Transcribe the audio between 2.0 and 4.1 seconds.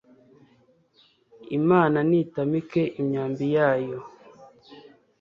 nitamike imyambi yayo